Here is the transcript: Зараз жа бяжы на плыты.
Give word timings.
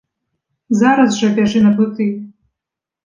Зараз 0.79 1.11
жа 1.19 1.29
бяжы 1.37 1.59
на 1.69 1.75
плыты. 1.77 2.09